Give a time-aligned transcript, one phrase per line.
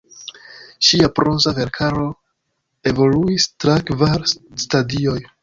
[0.87, 2.07] Ŝia proza verkaro
[2.93, 4.27] evoluis tra kvar
[4.67, 5.17] stadioj.